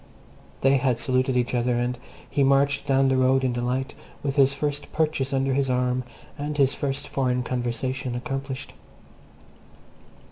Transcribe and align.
They 0.61 0.77
had 0.77 0.97
saluted 0.97 1.37
each 1.37 1.53
other, 1.53 1.77
and 1.77 1.99
he 2.27 2.43
marched 2.43 2.87
down 2.87 3.07
the 3.07 3.17
road 3.17 3.43
in 3.43 3.53
delight, 3.53 3.93
with 4.23 4.35
his 4.35 4.55
first 4.55 4.91
purchase 4.91 5.31
under 5.31 5.53
his 5.53 5.69
arm 5.69 6.03
and 6.39 6.57
his 6.57 6.73
first 6.73 7.07
foreign 7.07 7.43
conversation 7.43 8.15
accomplished. 8.15 8.73